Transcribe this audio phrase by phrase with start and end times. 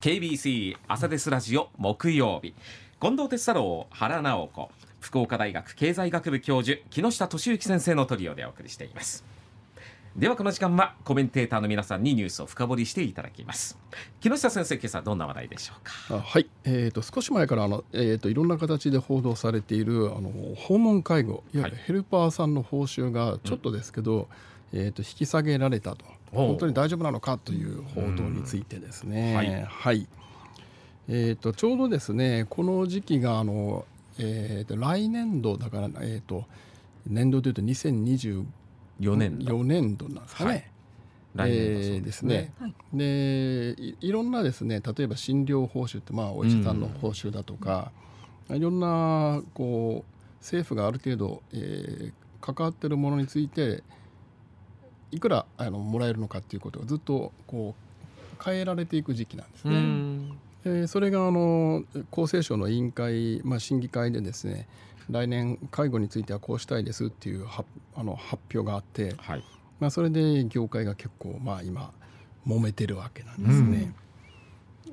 [0.00, 2.54] KBC 朝ですラジオ木曜日。
[3.00, 9.24] 近藤哲太郎原直子福岡大学経済学部教授木下俊之先生のトリオでお送りしています。
[10.14, 13.76] ではこの時間はコメンテーターの皆さんにニュースを深掘りしていただきます。
[14.20, 16.20] 木下先生今朝どんな話題でしょうか？
[16.20, 24.26] はい、えーと、少し前からあの、えーと、いろんな形で報道されているあの訪問介護いわゆるヘルパーさんの報酬がちょっとですけど、うん、
[24.72, 26.04] えーと引き下げられたと。
[26.32, 29.34] 本当に大丈夫なのかという報道についてですね。
[29.34, 30.06] はい、はい、
[31.08, 33.86] えーと、ちょうどですねこの時期があの、
[34.18, 36.44] えーと、来年度だから、えーと、
[37.06, 38.44] 年度というと2024
[39.16, 40.50] 年度 ,4 年度なんですかね。
[40.50, 40.64] はい。
[41.34, 42.52] 来年ですね。
[42.60, 47.90] えー、で、ね、いろんなですね例えば診療報酬ってまあお医者さんの報酬だとか、
[48.48, 53.82] うん、いろんなこう政府がある程度、えー、関わってるものについて
[55.10, 60.38] いくらあのもらえるのかっていうことがずっとこう変えられていく時期なんですね。
[60.64, 64.66] でそれがあの厚生省の委員会、まあ、審議会でですね
[65.10, 69.44] 来年介護についてはこうしたいですっていうはあの発表があって、はい、
[69.80, 71.92] まあ、それで業界が結構まあ今
[72.46, 73.94] 揉めてるわけなんですね。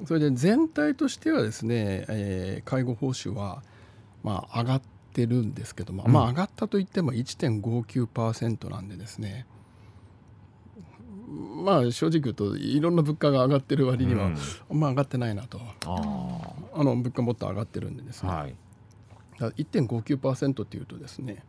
[0.06, 3.64] それで全体としてはですね、えー、介護報酬は
[4.24, 4.82] まあ上がっ
[5.14, 9.46] てるんですけども、うん、まあ上がったといっても1.59%なんでですね、
[11.28, 14.32] まあ正直言うといろんな物価が上がってる割には、
[14.70, 15.60] うん、まあ上がってないなと。
[16.74, 18.56] あの物価もっと上がってるんでですね、はい、
[19.40, 21.44] 1.59%っていうとですね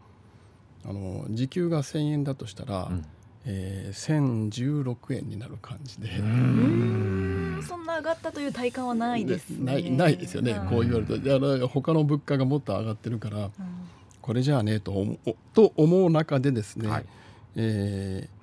[0.84, 3.04] あの時給が1,000円だとしたら、うん、
[3.44, 6.08] えー、1016円になる感じで。
[7.62, 9.72] そんな上がったという体感はないですね。
[9.72, 11.18] ないないですよね、こう言われると。
[11.18, 13.52] だから他の物価がもっと上がってるから、うん、
[14.20, 15.18] これじゃあねと思
[15.54, 17.06] と思う中でですね、はい、
[17.56, 18.35] えー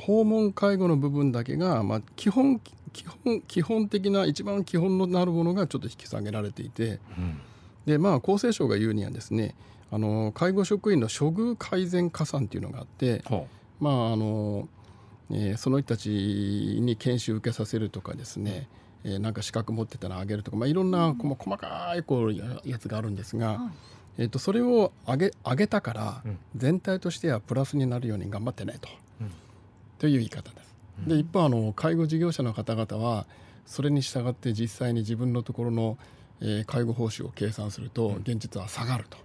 [0.00, 2.60] 訪問介護の部分だけが、まあ、基本
[2.92, 7.40] 基本基本的な一番基本のなるものがちょっと引き下げられていて、うん、
[7.86, 9.54] でまあ、厚生省が言うにはですね
[9.92, 13.22] あの介護職員の処遇改善加算というのがあって、
[13.80, 14.68] まああの
[15.32, 18.68] えー、その人たちに研修受けさせるとかですね、
[19.04, 23.60] えー、なんか資格持ってたらあげるとか、まあ、いろんな、細かいこうやつがあるんですが、
[24.18, 26.22] えー、とそれを上げ上げたから
[26.56, 28.88] 全体としてはプラスになるように頑張ってねと。
[30.00, 30.74] という言い方です。
[31.06, 33.26] で一方あの介護事業者の方々は
[33.66, 35.96] それに従って実際に自分のところの、
[36.40, 39.16] えー、介護報酬を計算すると現実は下がると。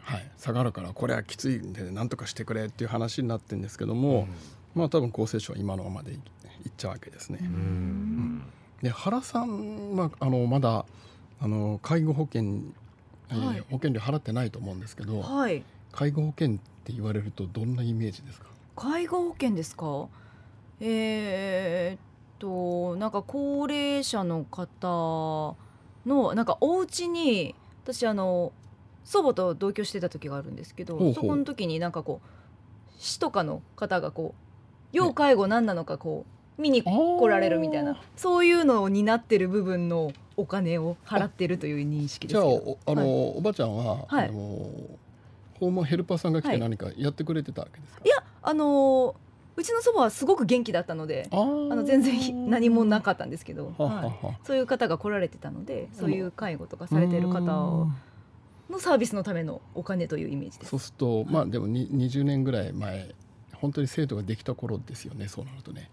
[0.00, 4.28] はい、下がるからこれはきついんで何とかしてくれっていう話になってるんですけども、
[4.74, 6.20] うん、まあ多分厚生省は今のままでいっ
[6.76, 7.38] ちゃうわけですね。
[7.40, 8.42] うん、
[8.82, 10.84] で原さんはあのまだ
[11.40, 12.42] あの介護保険、
[13.30, 18.48] えー、保険料払ってないと思うんですけど、はい、介護保険って言われるとどんなイメージですか？
[18.76, 20.08] 介護保険ですか？
[20.80, 22.00] えー、っ
[22.38, 25.56] となんか高齢者の方
[26.06, 28.52] のなんかお家に私あの
[29.04, 32.28] 祖母と同居してた時があるんですけどそこの時になんかこう
[32.98, 34.40] 市とかの方がこう
[34.92, 36.24] 要介護何なのかこ
[36.58, 44.70] う見に来られるみたいなそういうのを担ってる部分のお金を払ってるという認識ですじゃあおあの、はい、おばちゃんは、はい、あの
[45.60, 49.16] 訪問ヘルパーさんが来て何かやってくれてたわけですか、はい、いやあの
[49.56, 57.90] うちの祖母はすごく元気だったのであの全然何もなかったんですけど、はい、そういう方が来られてたのでそういう介護とかされてる方の
[58.78, 60.70] サービスのためのお金というイメージです。
[60.70, 63.14] そうすると、まあでもに20年ぐらい前
[63.54, 65.88] 本当に制度ができた頃ですよねそうなるとね。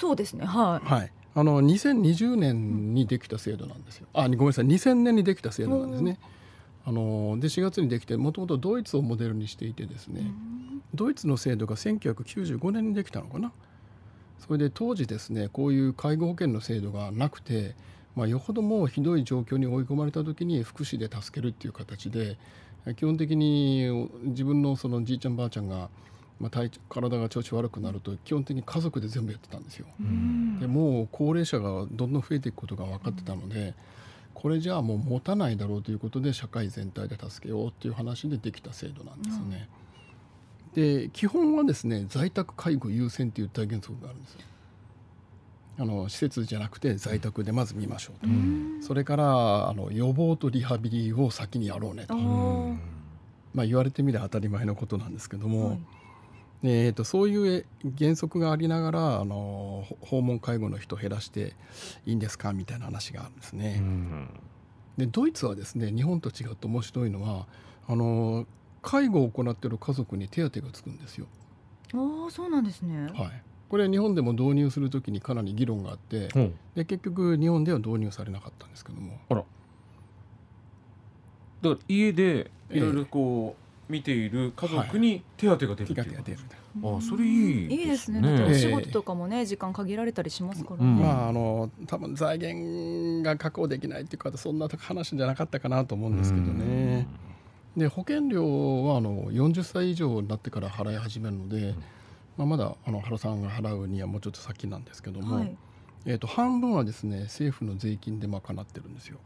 [0.00, 4.08] そうですねはい、はい、あの2020年にできた制度なんですよ。
[4.12, 4.66] あごめんなさい。
[4.66, 6.18] 2000年にできた制度なんですね、
[6.86, 10.30] あので4月にできてもともとドイツをモデルにしていてですね、
[10.94, 13.52] ドイツの制度が1995年にできたのかな。
[14.38, 17.74] それで当時ですねこういう介護保険の制度がなくて、
[18.14, 22.36] まあ、よほどもひどい状況に追い込まれた時に福祉で助けるっていう形で
[22.96, 25.88] 基本的に自分のそのじいちゃんばあちゃんが、
[26.38, 29.86] まあ、体体が調子悪くなると基本的に家族で全部やってたんですよ。
[30.60, 33.74] でもう高齢者がどんどん増えていくことが分かってたので、
[34.34, 39.68] これじゃあもう持たないだろうということで社会全体で助けようっていう話でできた制度なんですね。
[40.76, 44.40] うん、で基本はですね在宅介護優先という大原則があるんですよ。
[45.76, 55.78] あの施設じゃなくて在宅でまず見ましょうと、うん、それからあの予防とリハビリを先にやろうねと、まあ、言われてみれば当たり前のことなんですけども、はい
[56.66, 57.66] えーと、そういう
[57.98, 61.54] 原則がありながらあの訪問介護の人を減らして
[62.06, 62.52] いいんですか？
[62.54, 63.82] みたいな話があるんですね。
[64.96, 67.46] でドイツはですね日本と違って面白いのは
[67.86, 68.46] あの
[68.80, 71.26] 介護を行っている家族に手当がつくんですよ。
[71.92, 73.08] ああそうなんですね。
[73.12, 73.42] はい。
[73.68, 79.44] ここれ日本でも導入するときにかなり議論があってうんで結局日本では導入されなかったんですけどもだか
[81.64, 86.38] ら家でいろいろこう見ている家族に手当が出るっていう手が出る
[86.82, 88.20] あそれいいいいですね。
[88.20, 91.02] ですねだってお仕事とかもね、時間限られたりしますからうんね。
[91.02, 97.06] まああの多分財源が確保できないっていうかそんな話じゃなかったかなと思うんですけどね。
[97.76, 101.74] で保険料はあの40歳以上になってから払い始めるので、
[102.36, 105.56] まあ、まだあの原さんが払うにはもうちょっと先なんですけども、はい。
[106.06, 109.18] えー、と半分はですね政府の税金で賄ってるんですよ。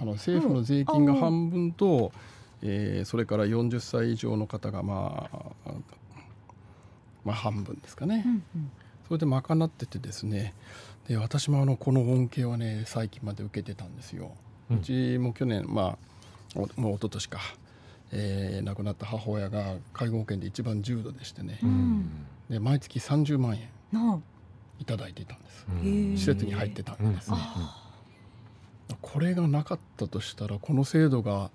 [0.00, 2.12] あの政府の税金が半分と、
[2.62, 5.70] えーそれから40歳以上の方が、まあ、
[7.24, 8.70] まあ半分ですかね、うんうん。
[9.08, 10.54] それで賄っててですね。
[11.08, 14.32] で私もあのこの恩恵はね最近まで受けてたんですよ。
[14.70, 15.98] ううんちも去年まあ
[16.54, 17.40] おもう一昨年か、
[18.12, 21.58] えー亡くなった母親が介護保険で一番重度でしてね。
[21.62, 22.26] う、ん。
[22.48, 24.20] で毎月30万円な
[24.78, 25.66] いただいていたんです。
[25.68, 26.16] うん。
[26.16, 27.30] 施設に入ってたんです。
[27.30, 27.36] ね。
[27.38, 27.79] あ。
[29.00, 31.50] これがなかったとしたらこの制度が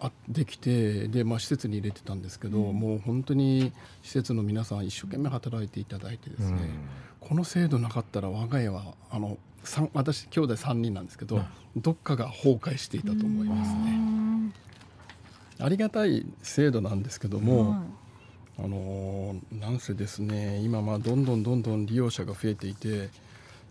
[0.00, 2.78] あできてで、まあ、施設に入れてたんですけど、うん。
[2.78, 6.70] もう本当に施設の皆さん一生懸命働いていただいてですね、
[7.20, 11.42] この制度なかったら我が家はあの三私兄弟3人なんですけど、
[11.76, 13.90] どっかが崩壊していたと思いますうね。
[13.90, 14.54] ん。
[15.58, 17.82] ありがたい制度なんですけども、は
[18.58, 23.10] あのーなんせですね今まあどんどんどんどん利用者が増えていて、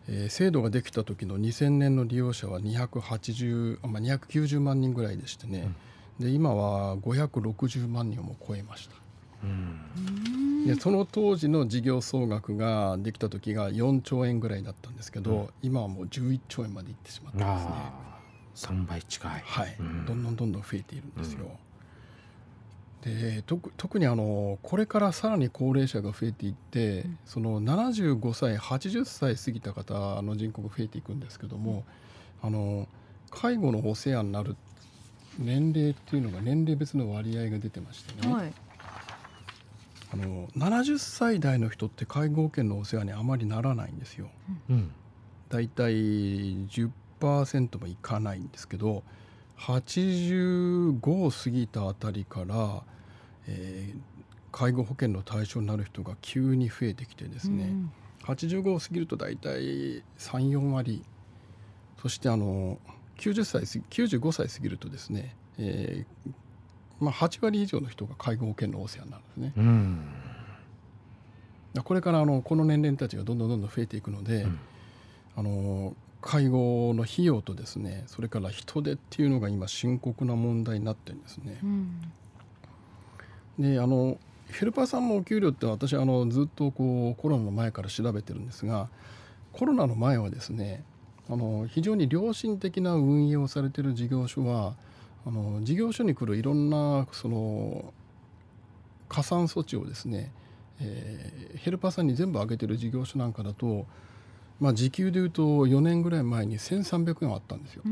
[0.07, 5.71] えー制度ができた時の2000年の利用者は280あ、まあ、290万人ぐらいでしてね、
[6.19, 8.95] で今は560万人をも超えました。
[9.43, 10.63] うん。
[10.65, 17.73] いでその当時の事業総額ができた時が4兆円ぐらいだったんですけど、今はもう11兆円までいってしまったんですね。
[17.73, 18.19] ああ
[18.55, 19.41] 3倍近い。
[19.45, 20.05] はい、うん。
[20.05, 21.57] どんどんどんどん増えているんですよ。
[23.03, 31.85] で特特にあのこれからさらに高齢者が増えていって、その75歳80歳過ぎた方の人口が増えていくんですけども、
[32.41, 32.87] あの
[33.31, 34.57] 介護のお世話になる
[35.37, 38.53] 年齢っていうのが年齢別の割合が出てましてね、はい。
[40.11, 44.29] あの70歳代の人って介護保険のお世話にあまりならないんですよ。
[44.69, 44.91] うん
[45.49, 45.93] だいたい
[46.67, 49.03] 10%もいかないんですけど
[49.59, 52.83] 85を過ぎたあたりから、
[53.47, 54.19] えー
[54.51, 57.91] 介護保険の対象になる人が急に増えてきてですね、うん。
[58.25, 61.03] 85を過ぎるとだいたい34割。
[62.01, 62.77] そしてあの
[63.17, 66.31] 90歳過ぎ95歳過ぎるとですね、えー
[66.99, 69.53] まあ、8割以上の人が介護保険のお世話になるんですね。
[69.57, 70.05] うん。
[71.83, 74.59] これからあのこの年齢たちがどんどんどんどん増えていくので、うん。
[75.35, 81.59] あの介護の費用とですねそれから人手っていうのが今深刻な問題になってるんですね。
[81.63, 82.11] うん
[83.59, 84.17] であの
[84.47, 88.87] ヘルパーさんのお給料って私あのずっとこうコロナの前から調べてるんですが
[89.51, 90.83] コロナの前はですね
[91.29, 94.75] あの非常に良心的な運営をされてる事業所は
[95.27, 97.93] あの事業所に来るいろんなその
[99.09, 100.31] 加算措置をですね、
[100.79, 103.85] えーヘルパーさんに全部上げてる事業所なんかだと、
[104.59, 107.83] まあ、時給でいうと4年ぐらい前に1300円あったんですよ。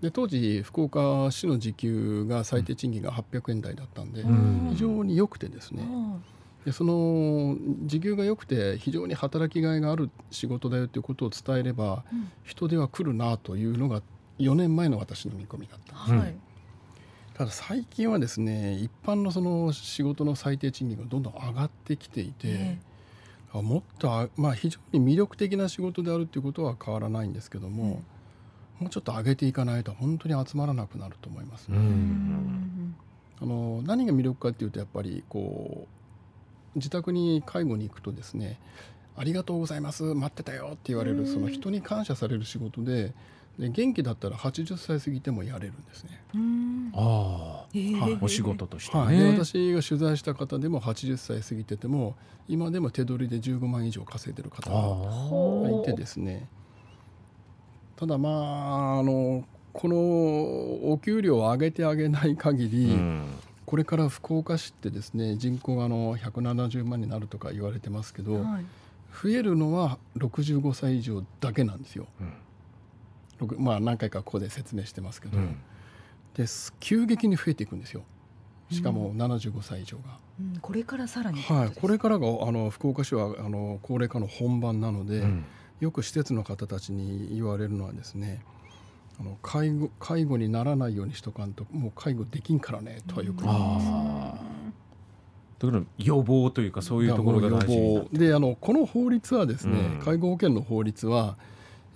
[0.00, 4.68] で当時福岡市の時給が最低賃金が800円台だったんで、ん。
[4.70, 5.82] 非常に良くてですね、
[6.64, 12.30] でその時給が良くて非常に働きがいがある仕事だよということを伝えれば、うん。
[12.44, 14.02] 人手は来るなというのが
[14.38, 16.26] 4年前の私の見込みだったんです。
[16.26, 16.36] はい。
[17.32, 22.78] ただ最近はですね一般のその仕事の最低賃金がどんどん上がってきていて、え
[23.54, 28.02] あもっとあ、まあ、非常に魅力的な仕事であるということは変わらないんですけども、
[28.80, 31.68] もうちょっと上げていかないと本当に集まらなくなると思います。
[31.70, 31.78] うね。
[31.78, 32.96] ん。
[33.40, 35.86] あの何が魅力かっていうとやっぱりこ
[36.74, 38.58] う自宅に介護に行くとですね
[39.16, 43.12] 「ありがとうございます待ってたよ」って言われるその人に感謝される仕事で
[43.58, 46.20] で元気だったら80歳過ぎてもやれるんですね。
[46.34, 46.92] うん。
[46.94, 48.14] あええはい。
[48.14, 52.16] あお仕事としてはい、私が取材した方でも80歳過ぎてても
[52.48, 56.48] 今でも手取りで15万以上稼いでる方があいてですね。
[57.96, 59.96] ただまああのこの
[60.92, 63.34] お給料を上げてあげない限あり、うん。
[63.66, 68.64] これから福岡市ってですね人口があの170万になるとか言われてますけど、はい。
[69.22, 72.08] 増えるのは65歳以上だけなんですよ。
[72.20, 72.32] うん
[73.58, 75.56] まあ何回かここで説明してますけど、うん。
[76.34, 78.02] です急激に増えていくんですよ。
[78.70, 80.04] しかも75歳以上が。
[80.04, 85.44] うんこれからさらにはい、これからがあの福岡市はあの高齢化の本番なので、うん。
[85.80, 88.42] よく施設の方たちに言われるのはですね
[89.20, 93.86] あの介護介護にならないようにしとかんともう介護できんからねとはよく言います。
[93.88, 94.34] あ
[95.58, 100.00] だから予防というかそういうところが大事であのこの法律はですね、うん。
[100.00, 101.36] 介護保険の法律は、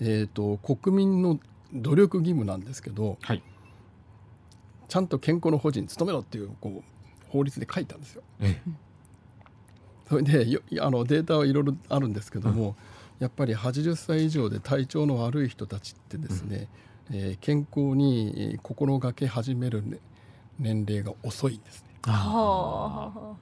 [0.00, 1.38] えー、と国民の
[1.72, 3.42] 努力義務なんですけどはい。
[4.88, 8.22] ちゃんと健康の保持に努めろっていうこう法律で書いたんですよ。
[8.40, 8.60] え
[10.08, 12.74] それでよあのデータはいろいろあるんですけども、
[13.18, 16.68] やっぱり80歳以上で体調の悪い人たちってですね、
[17.10, 19.98] えー健康にえー心がけ始める、ね、
[20.58, 21.88] 年齢が遅いんですね。
[22.06, 23.36] は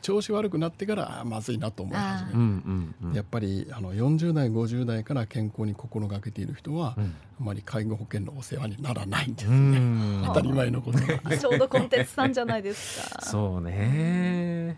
[0.00, 2.38] 調子悪くなってからまずいなと思い始める。
[2.38, 3.14] うんうんうん。
[3.14, 7.14] やっぱりあの40代50代から健康に心がけている人は、うん。
[7.40, 10.22] あまり介護保険のお世話にならないんですうね、ん。
[10.26, 10.98] 当たり前のこと。
[10.98, 13.20] ちょうどコンテンツさんじゃないですか。
[13.24, 14.76] そうね。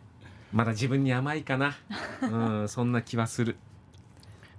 [0.53, 1.77] まだ自分に甘いかな。
[2.23, 3.57] うんそんな気はする。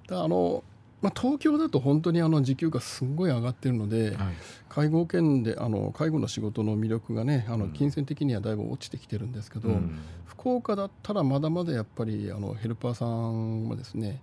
[0.07, 0.63] だあの、
[1.05, 4.33] まあ、東京だと本当にあの時給がすんごい上がってるので、はい。
[4.69, 7.59] 介護保険であの介護の仕事の魅力がねあうん。
[7.59, 9.99] の金銭的にはだいぶ落ちてきてるんですけど、うん。
[10.25, 14.19] 福岡だったらまだまだやっぱりあのヘルパーさんはですね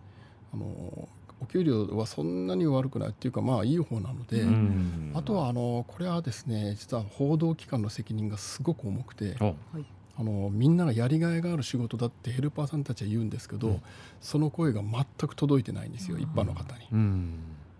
[0.52, 1.08] あの
[1.40, 5.12] お給料はそんなに悪くないっていうかまあいい方なので、うん。
[5.14, 9.54] あとはあのこれはですね実は報道機関の責任がすごく重くてお
[10.18, 13.82] あのみんながやりがいがある仕事だってヘルパーさんたちは言うんですけど、うん。
[14.20, 16.86] その声が全く届いてないんですよ、一般の方に。
[16.92, 17.34] うん。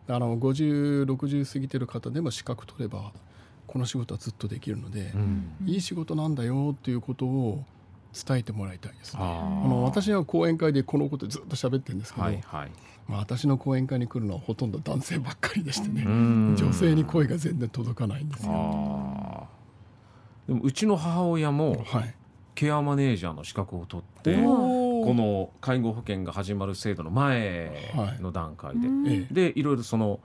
[0.08, 3.12] あの5060過ぎてる方でも資格取れば
[3.66, 5.56] この仕事はずっとできるので、うん。
[5.66, 7.64] いい仕事なんだよっていうことを
[8.12, 9.22] 伝えてもらいたいですね。
[9.22, 12.70] ああの私は講演会でこのことずっと喋ってるんですけど、はいはい。
[13.08, 16.56] まあ、私の講演会に来るのはほとんど男性ばっかりでしてね、うん。
[16.56, 19.48] 女性に声が全然届かないんですよ。
[20.46, 22.14] でもうちの母親もはい、
[22.62, 27.72] ケアマネージャーの資格を取ってこの介護保険が始まる制度の前
[28.20, 29.08] の段階で、うん。
[29.08, 30.20] ええでいろいろその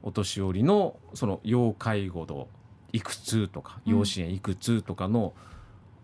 [0.00, 2.46] お年寄りのその要介護度
[2.92, 3.92] いくつとかうん。
[3.92, 5.34] 要支援いくつとかの、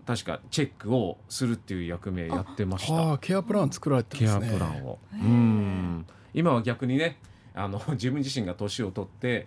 [0.08, 2.94] 確かチェックをするっていう役目やってました。
[2.94, 4.56] はあ、ケアプラン作られてるんケですね。
[4.56, 4.98] アプランを。
[5.12, 6.06] うん。
[6.34, 7.16] 今は逆にね
[7.54, 9.46] あの 自分自身が年を取って、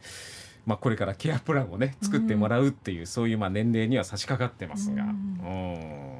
[0.65, 6.12] まあ、これからケアプランをね作ってもらうっていう、そういうまあ年齢には差し掛かってますが、ううんん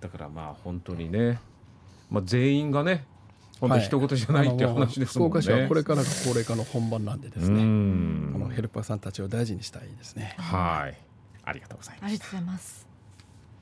[0.00, 1.40] だからまあ本当にね、
[2.10, 3.04] まあ、全員がね
[3.60, 5.30] 本当はい一言じゃないっていう話ですもんね。
[5.30, 10.34] 福岡市はこれからが高齢化の本番なんでですうね、んあのヘルパーさんたちを大事にしたいですね。
[10.38, 10.96] はい
[11.44, 12.85] ありがとうございますありがとうございます。